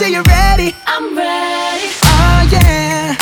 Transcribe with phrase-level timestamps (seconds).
[0.00, 0.74] say you're ready.
[0.86, 1.88] I'm ready.
[2.04, 3.16] Oh yeah.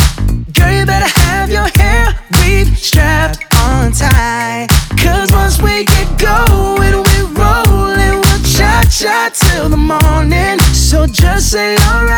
[0.53, 4.69] Girl, you better have your hair weave strapped on tight.
[5.03, 8.21] Cause once we get going, we're rolling.
[8.23, 10.61] We'll cha cha till the morning.
[10.73, 12.18] So just say alright.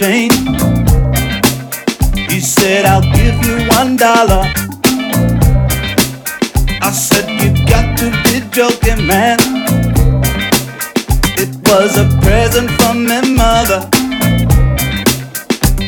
[0.00, 0.30] Chain.
[2.30, 4.42] He said, I'll give you one dollar.
[6.80, 9.38] I said, You got to be joking, man.
[11.42, 13.80] It was a present from my mother.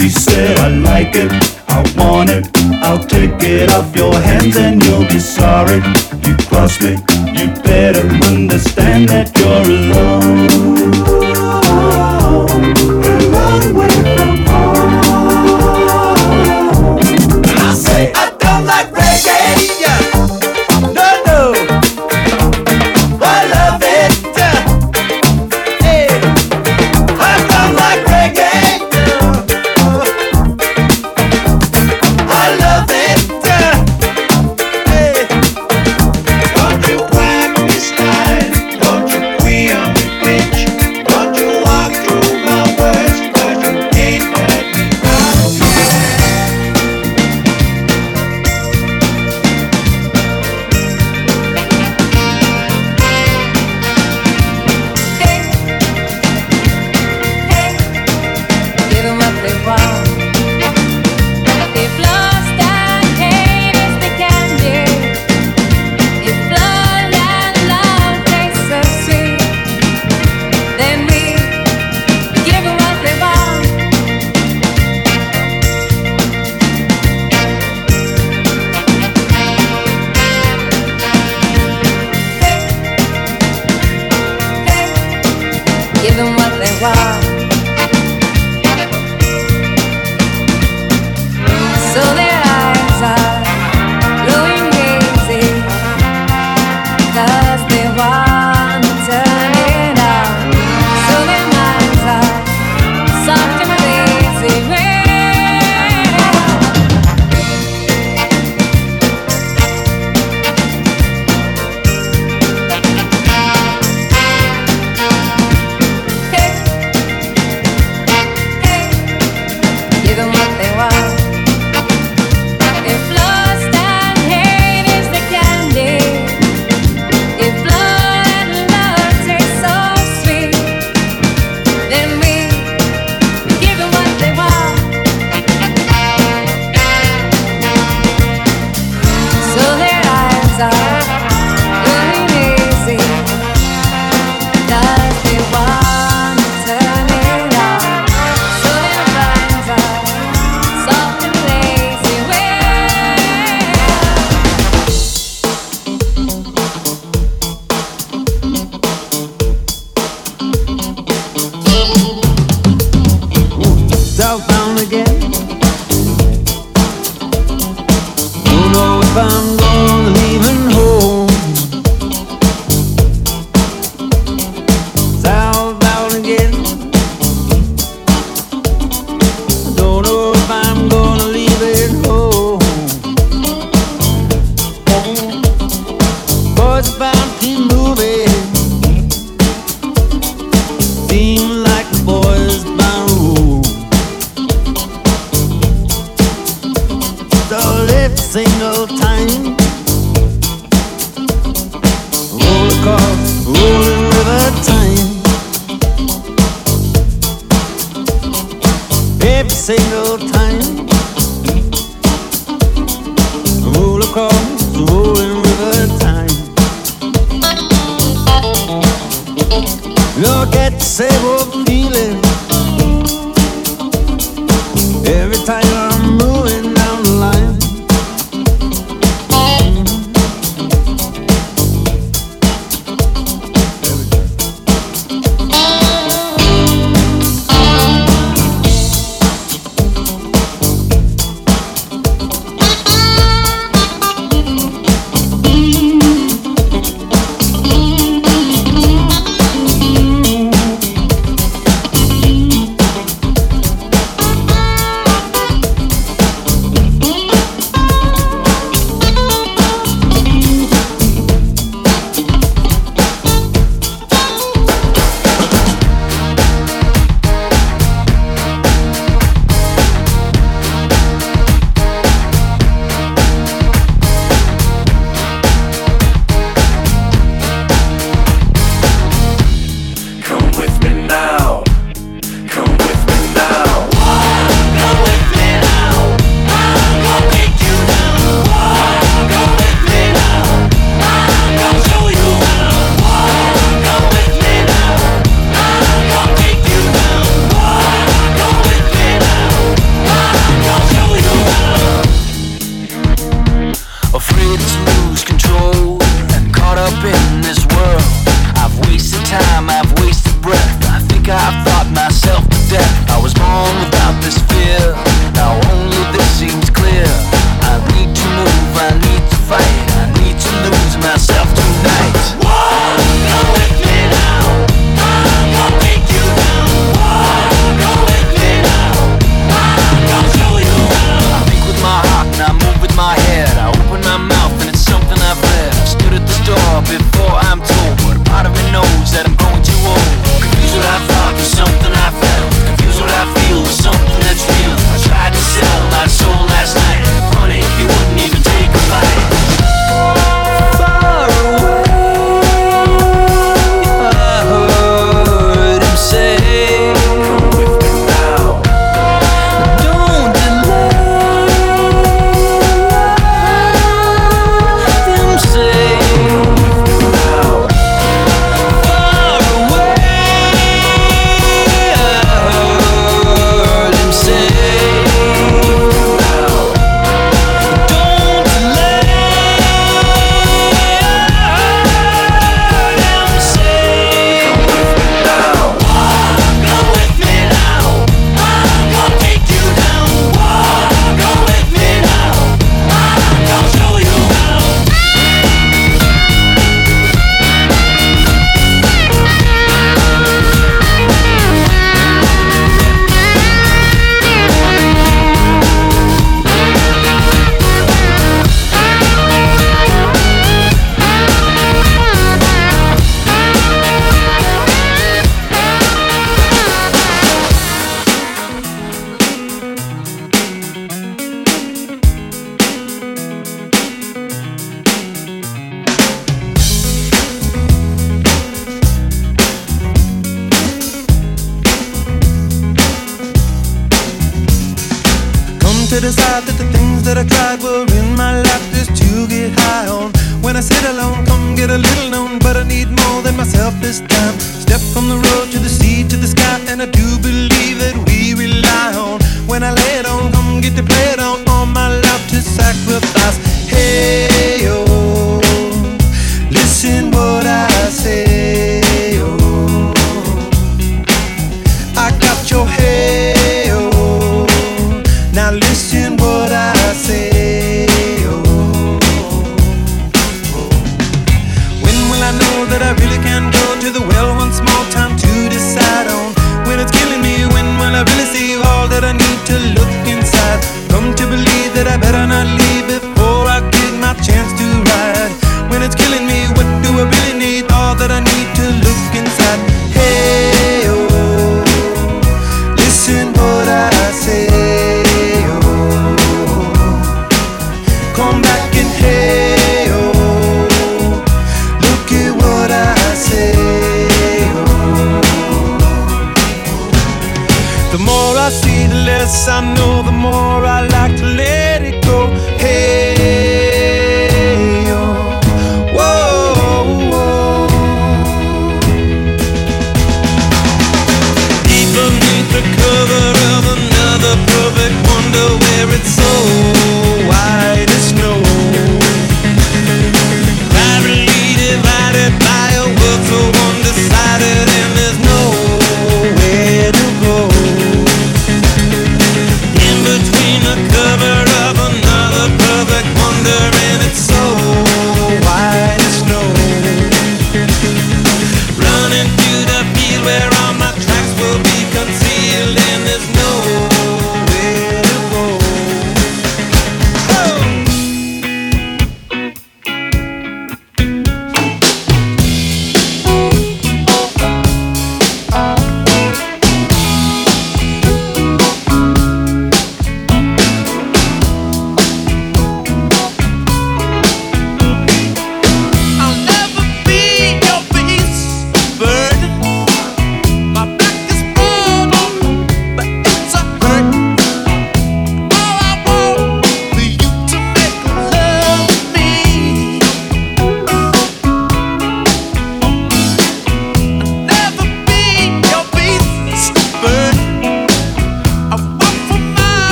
[0.00, 1.30] He said, I like it,
[1.68, 2.48] I want it.
[2.82, 5.82] I'll take it off your hands and you'll be sorry.
[6.24, 6.92] You cross me,
[7.38, 11.17] you better understand that you're alone.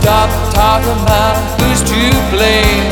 [0.00, 2.88] Stop, talking about who's to blame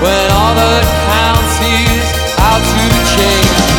[0.00, 2.06] when all that counts is
[2.38, 2.82] how to
[3.16, 3.71] change.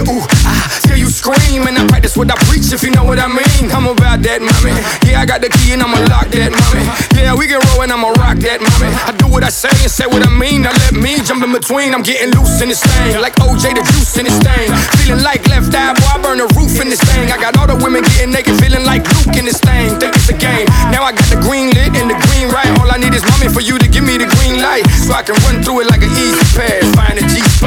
[0.00, 1.68] You ooh, ah, you scream.
[1.68, 3.70] And I practice what I preach, if you know what I mean.
[3.72, 4.72] I'm about that, mommy.
[5.04, 6.84] Yeah, I got the key and I'ma lock that, mommy.
[7.16, 8.92] Yeah, we can roll and I'ma rock that, mommy.
[9.04, 10.64] I do what I say and say what I mean.
[10.64, 11.92] Now let me jump in between.
[11.92, 14.68] I'm getting loose in this thing, like OJ the juice in this thing.
[15.00, 17.32] Feeling like left eye, boy, I burn the roof in this thing.
[17.32, 19.96] I got all the women getting naked, feeling like Luke in this thing.
[20.00, 20.68] Think it's a game.
[20.92, 22.70] Now I got the green lit and the green right.
[22.80, 25.22] All I need is mommy for you to give me the green light, so I
[25.22, 26.89] can run through it like an easy pass.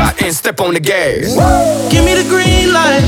[0.03, 1.35] Find a G spot and step on the gas.
[1.91, 3.03] Give me the green light.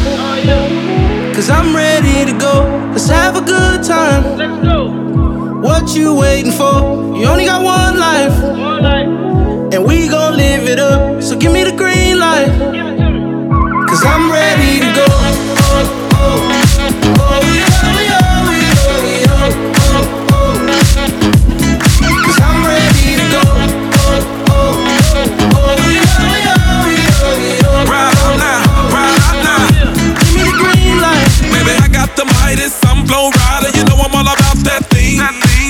[1.36, 2.64] Cause I'm ready to go.
[2.92, 4.38] Let's have a good time.
[4.38, 5.60] Let's go.
[5.60, 7.18] What you waiting for?
[7.18, 9.74] You only got one life.
[9.74, 11.22] And we gon' live it up.
[11.22, 12.75] So give me the green light.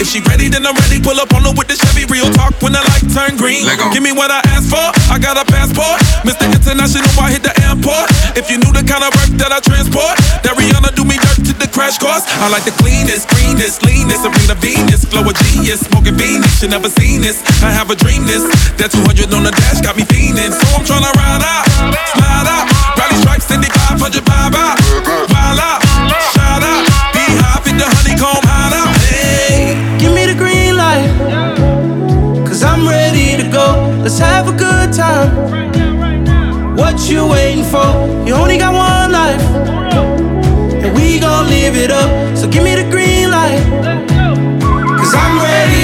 [0.06, 1.02] If she ready, then I'm ready.
[1.02, 2.06] Pull up on her with the Chevy.
[2.06, 3.66] Real talk when the light turn green.
[3.90, 4.86] Give me what I asked for.
[5.10, 5.98] I got a passport.
[6.22, 6.46] Mr.
[6.46, 8.14] International, I hit the airport.
[8.38, 10.14] If you knew the kind of work that I transport,
[10.46, 12.22] that Rihanna do me dirt to the crash course.
[12.38, 16.62] I like the cleanest, greenest, leanest, Serena Venus, flow of genius, smoking Venus.
[16.62, 17.42] You never seen this.
[17.66, 18.46] I have a dream this.
[18.78, 20.54] That 200 on the dash got me fiending.
[20.54, 21.66] So I'm tryna ride out,
[22.14, 24.78] slide out, rally stripes, 500 vibe out,
[36.96, 37.92] What you waiting for?
[38.26, 39.42] You only got one life.
[40.82, 42.38] And we gon' live it up.
[42.38, 43.60] So give me the green light.
[44.98, 45.75] Cause I'm ready.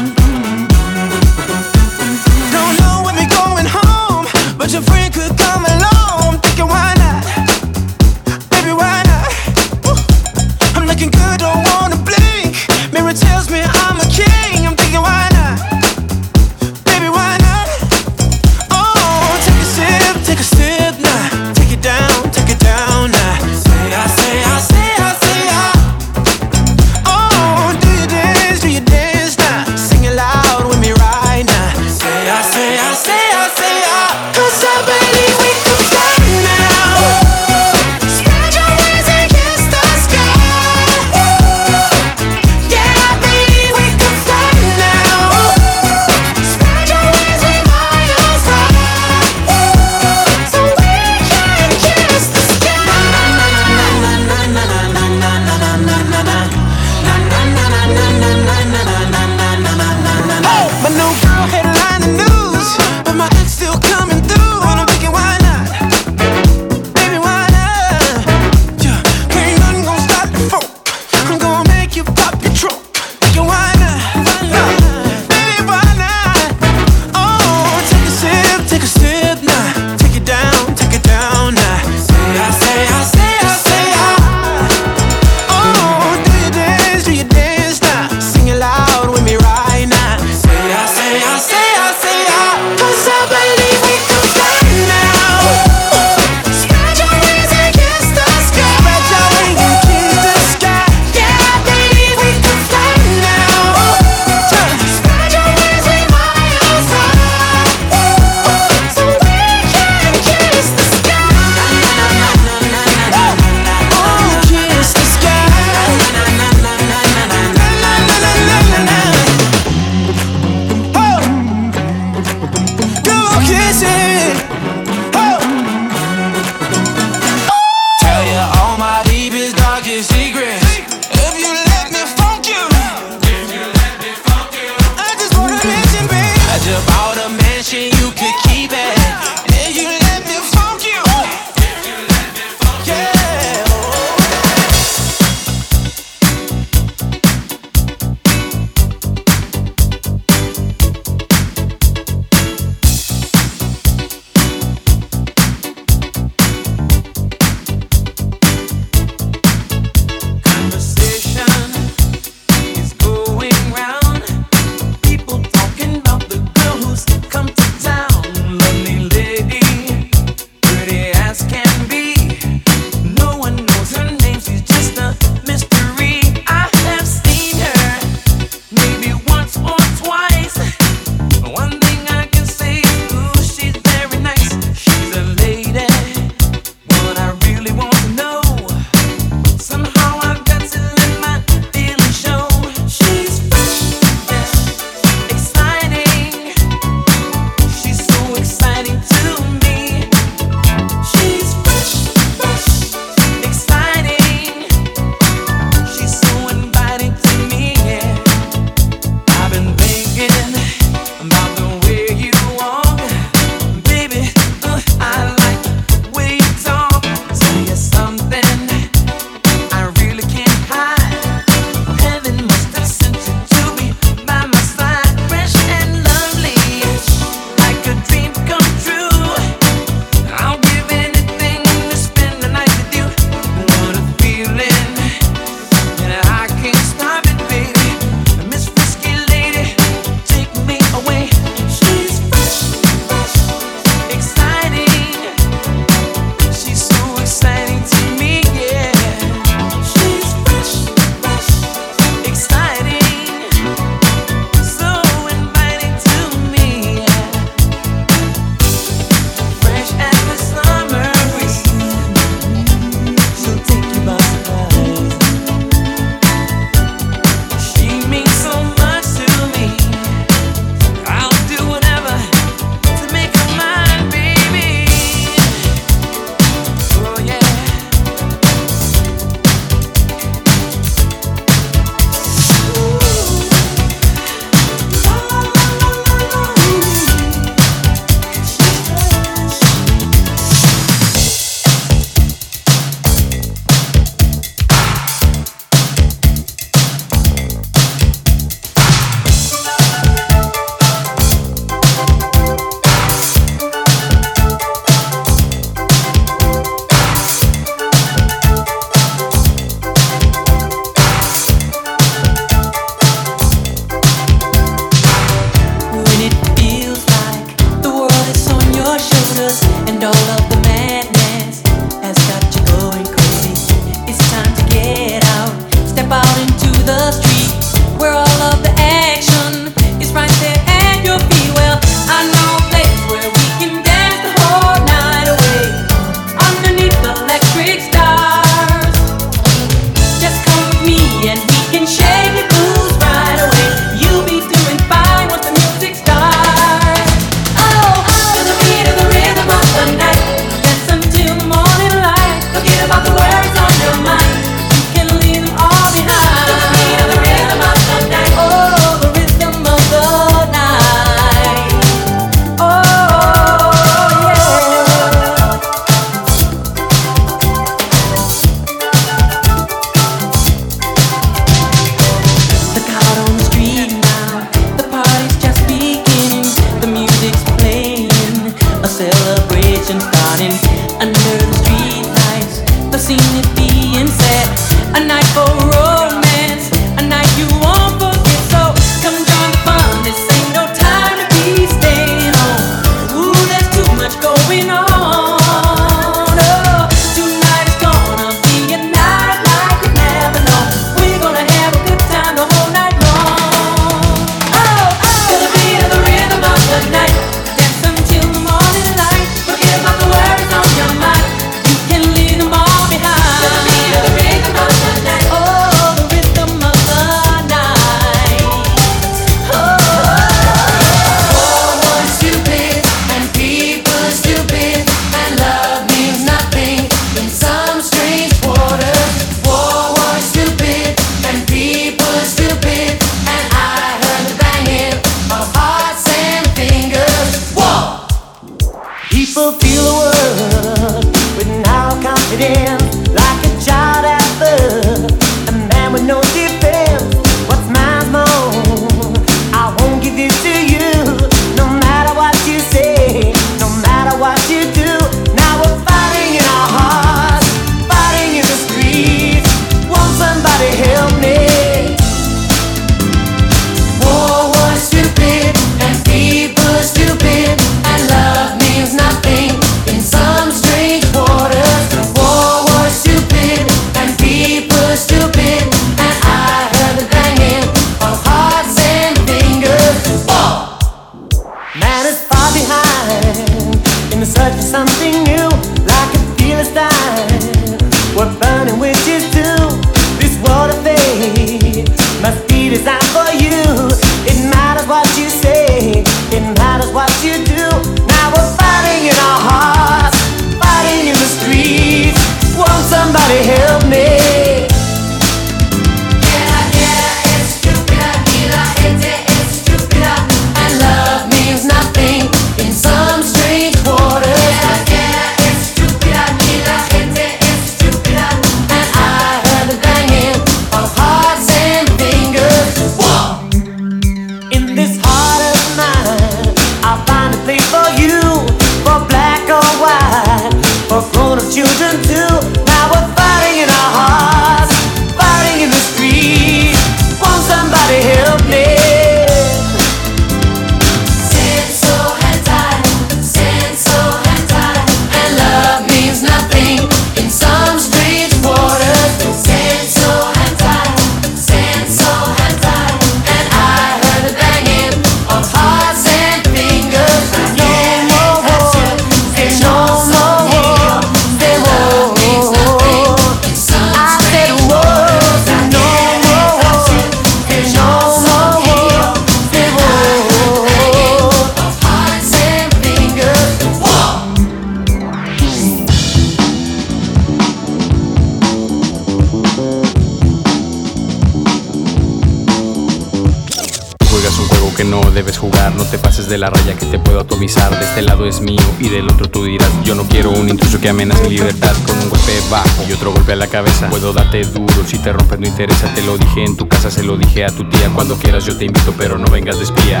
[586.32, 587.78] De la raya que te puedo atomizar.
[587.78, 590.80] De este lado es mío y del otro tú dirás, yo no quiero un intruso
[590.80, 593.90] que amenace mi libertad con un golpe bajo y otro golpe a la cabeza.
[593.90, 597.02] Puedo darte duro si te rompes no interesa, te lo dije en tu casa, se
[597.02, 597.90] lo dije a tu tía.
[597.94, 600.00] Cuando quieras yo te invito, pero no vengas de espía.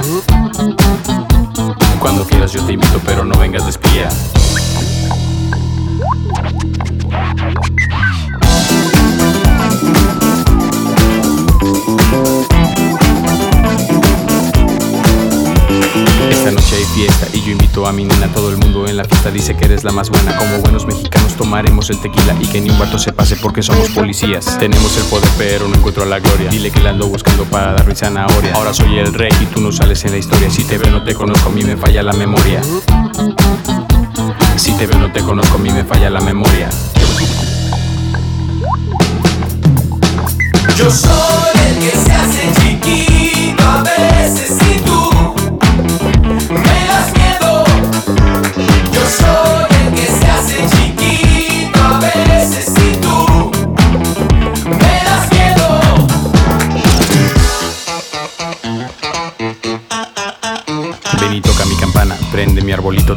[2.00, 4.08] Cuando quieras yo te invito, pero no vengas de espía.
[16.92, 18.28] Fiesta y yo invito a mi nena.
[18.28, 20.36] Todo el mundo en la fiesta dice que eres la más buena.
[20.36, 23.90] Como buenos mexicanos tomaremos el tequila y que ni un vato se pase porque somos
[23.90, 24.58] policías.
[24.58, 26.50] Tenemos el poder pero no encuentro la gloria.
[26.50, 28.54] Dile que la ando buscando para darme zanahoria.
[28.54, 30.50] Ahora soy el rey y tú no sales en la historia.
[30.50, 32.60] Si te veo no te conozco, a mí me falla la memoria.
[34.56, 36.68] Si te veo no te conozco, a mí me falla la memoria.
[40.76, 41.10] Yo soy
[41.68, 44.91] el que se hace chiquito a veces y tú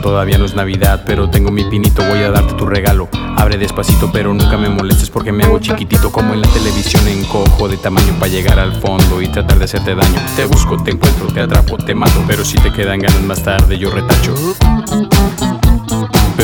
[0.06, 3.10] todavía no es Navidad, pero tengo mi pinito, voy a darte tu regalo.
[3.38, 7.68] Abre despacito, pero nunca me molestes porque me hago chiquitito como en la televisión, encojo
[7.68, 10.22] de tamaño para llegar al fondo y tratar de hacerte daño.
[10.36, 13.78] Te busco, te encuentro, te atrapo, te mato, pero si te quedan ganas más tarde
[13.78, 14.36] yo retacho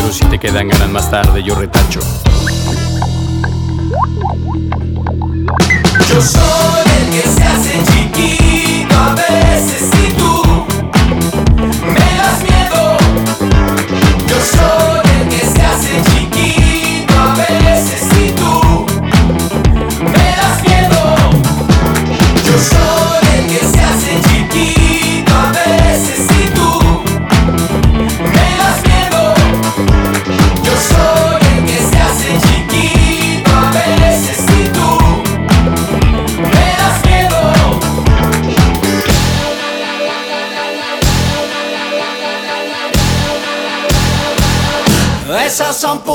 [0.02, 2.00] pero si te quedan ganas más tarde yo retacho.
[6.10, 10.44] Yo soy el que se hace chiquito a veces y tú
[11.86, 12.98] me das miedo.
[14.28, 14.91] Yo soy
[45.84, 46.11] mentiras.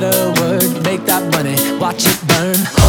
[0.00, 0.80] better.
[0.82, 2.79] Make that money, watch it burn.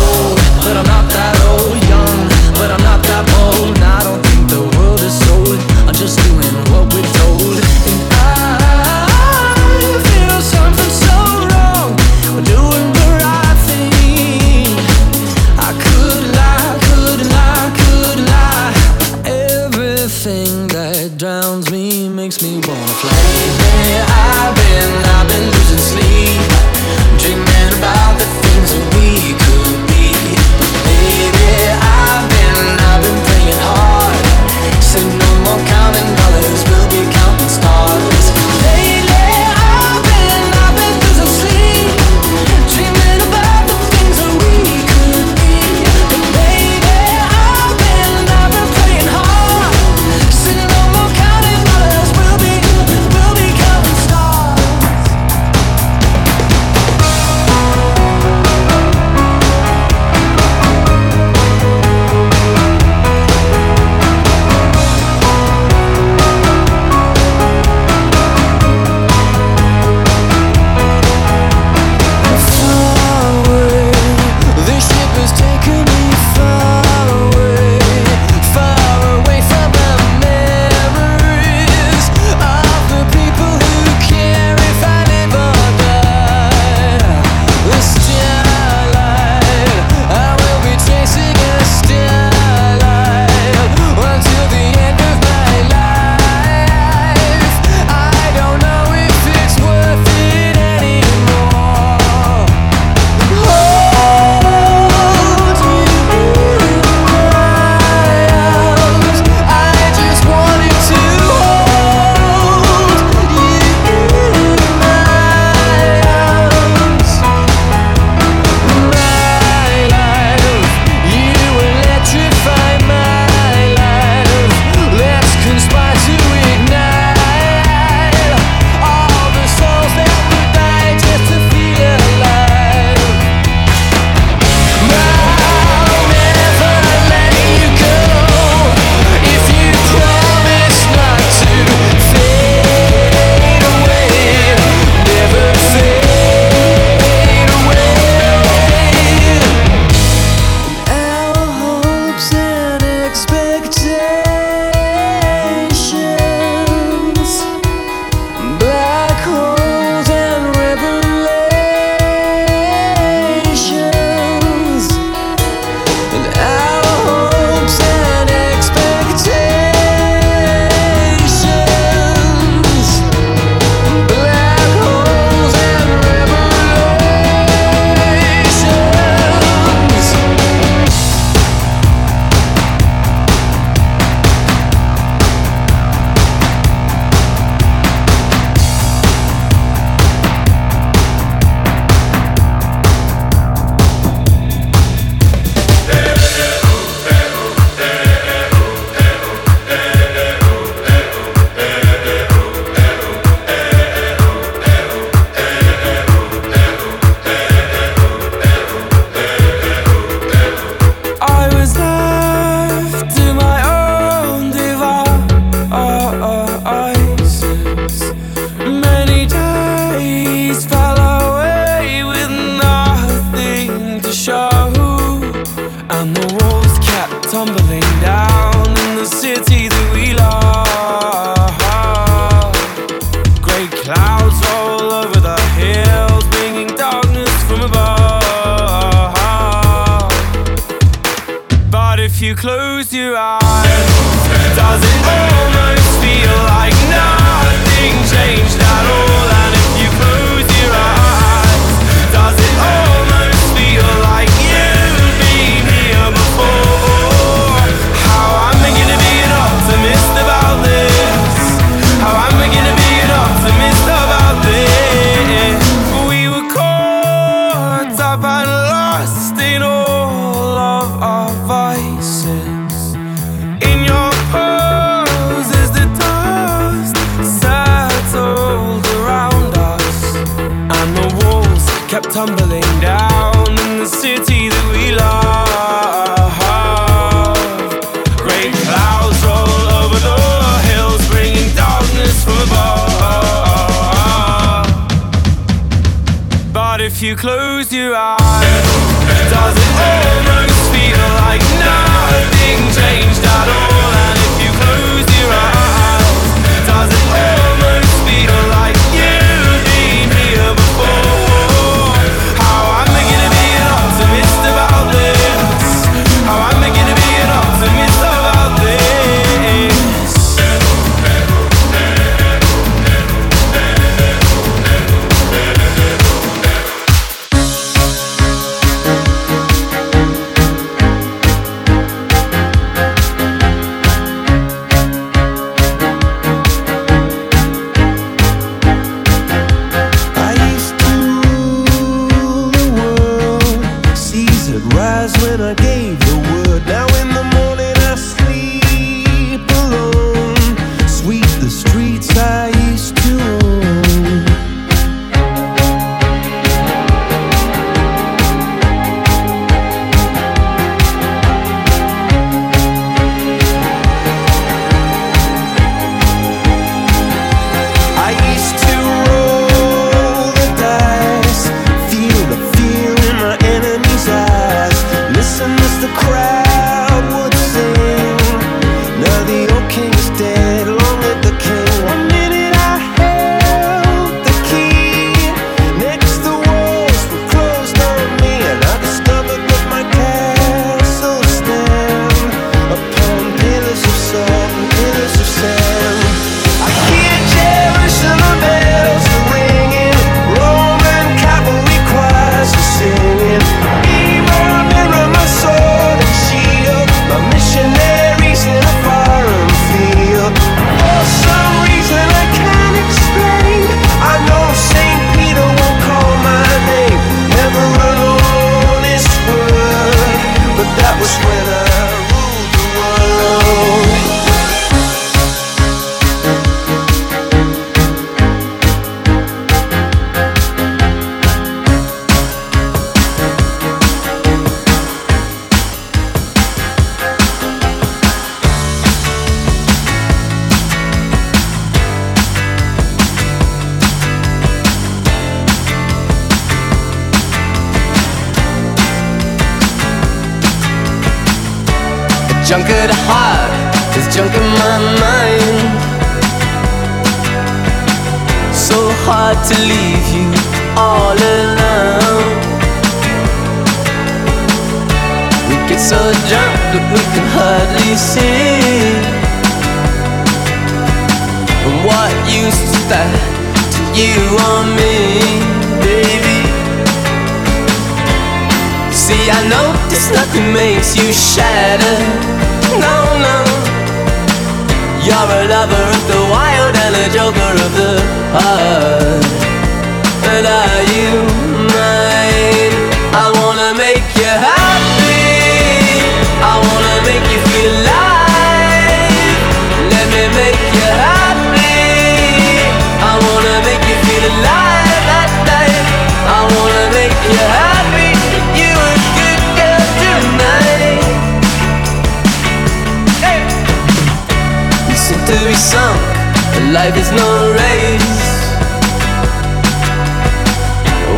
[516.71, 518.31] Life is no race.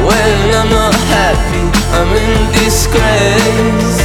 [0.07, 1.63] When I'm not happy,
[1.93, 4.01] I'm in disgrace.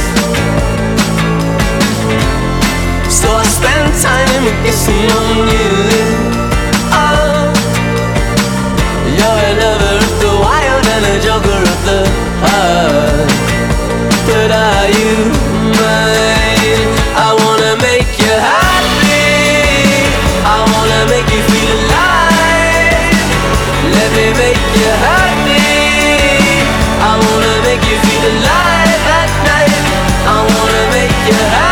[3.09, 5.73] So I spend time kissing on you.
[6.93, 7.49] Oh,
[9.17, 9.99] you're a lover
[10.39, 12.01] wild and a of the
[12.45, 13.29] heart.
[14.27, 15.58] But are you?
[31.29, 31.68] Yeah.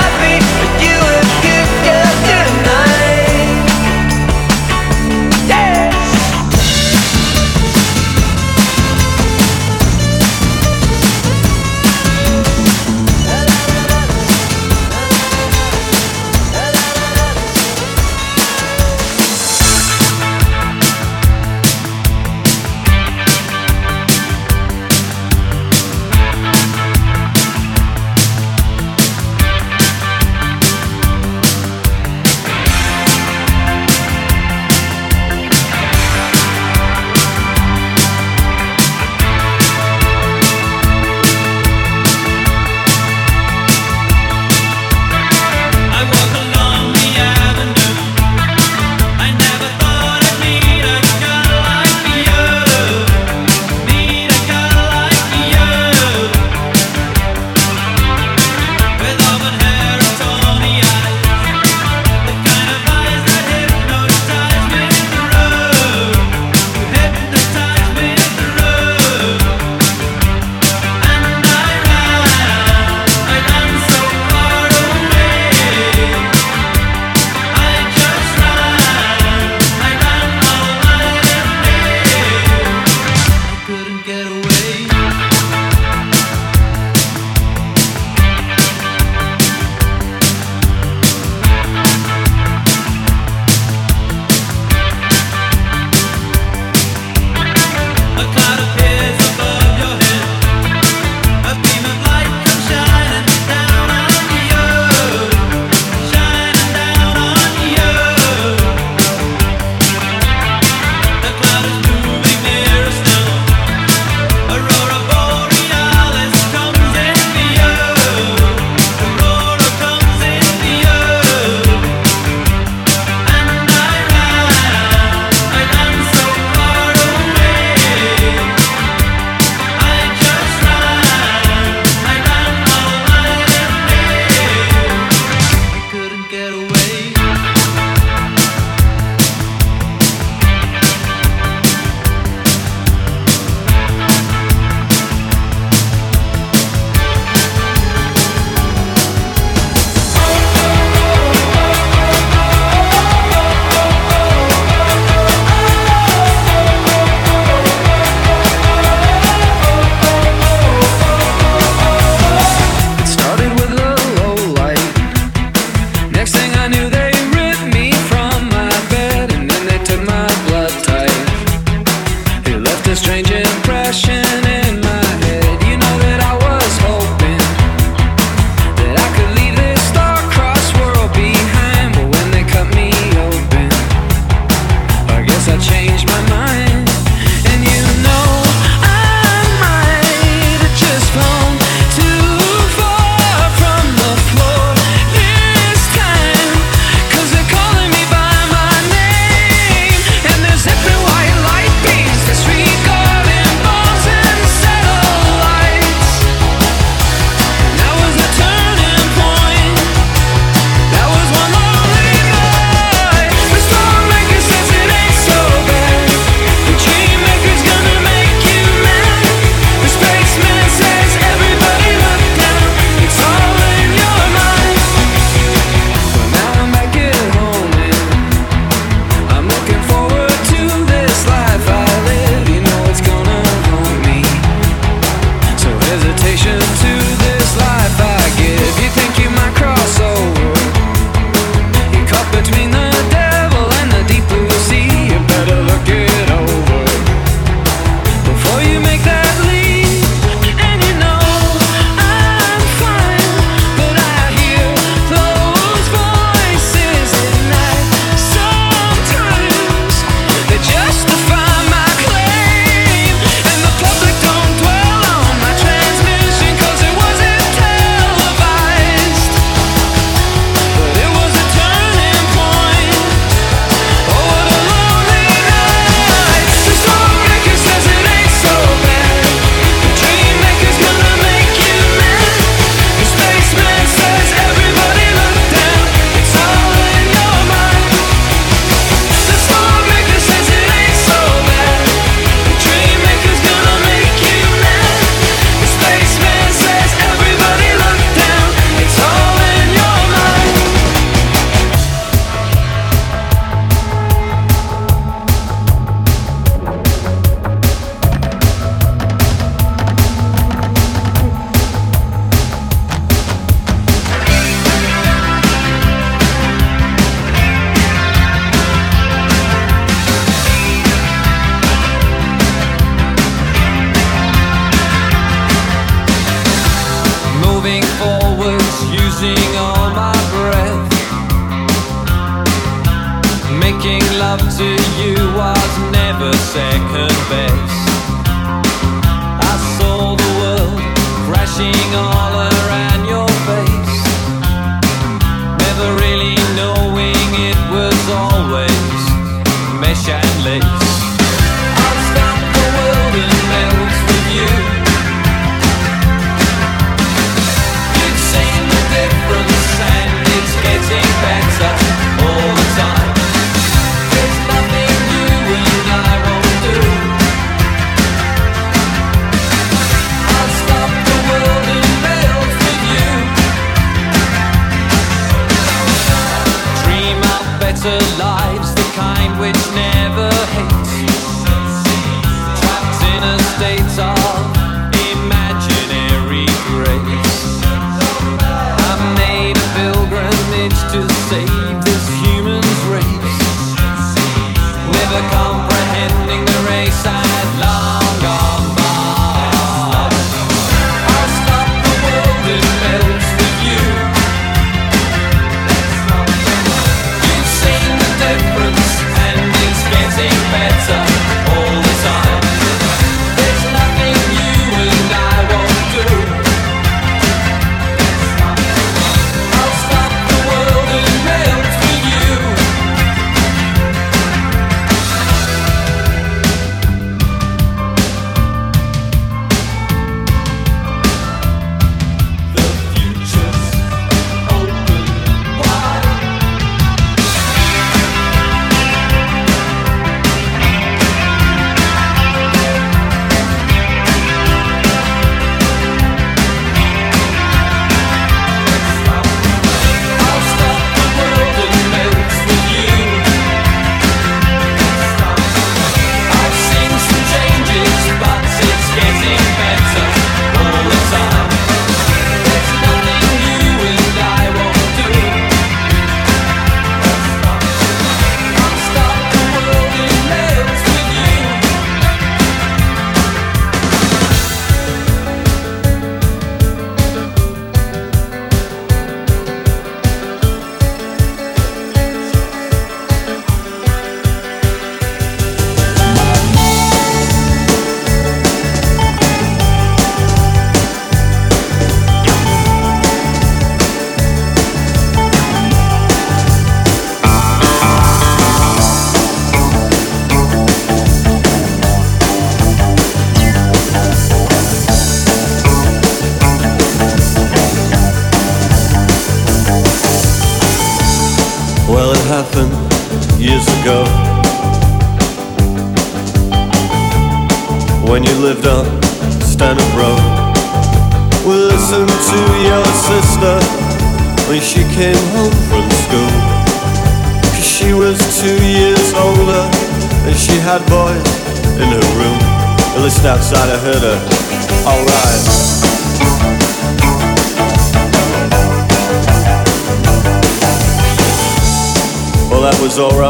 [543.00, 543.27] alright.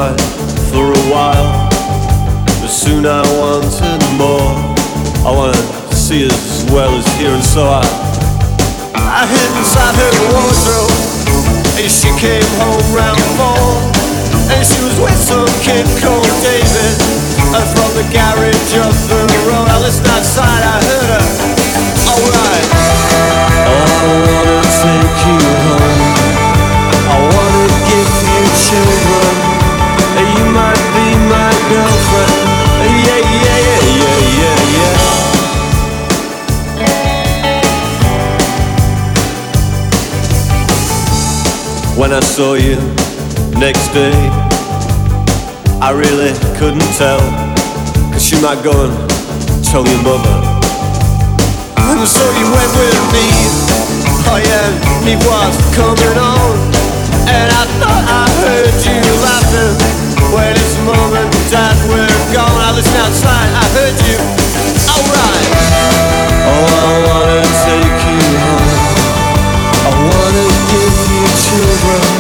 [42.38, 42.78] saw you
[43.58, 44.14] next day.
[45.82, 47.18] I really couldn't tell
[48.14, 48.94] Cause you might go and
[49.66, 50.38] tell your mother.
[51.82, 53.26] And so you went with me.
[54.30, 54.70] Oh yeah,
[55.02, 56.54] me was coming on.
[57.26, 59.74] And I thought I heard you laughing
[60.30, 62.60] When it's the moment that we're gone.
[62.62, 64.18] I listen outside, I heard you.
[64.94, 65.50] Alright
[66.54, 68.78] Oh, I wanna take you home.
[69.82, 72.17] I wanna give you children.